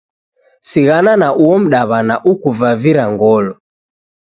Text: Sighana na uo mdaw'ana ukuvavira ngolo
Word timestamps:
Sighana 0.69 1.13
na 1.21 1.29
uo 1.43 1.55
mdaw'ana 1.63 2.15
ukuvavira 2.31 3.03
ngolo 3.13 3.51